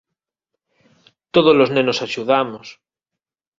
[1.33, 2.67] Todos os nenos axudamos.